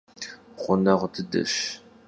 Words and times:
Ğuneğu 0.61 1.07
dıdeş. 1.13 1.53